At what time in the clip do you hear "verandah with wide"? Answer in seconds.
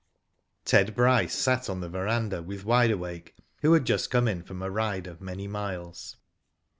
1.87-2.89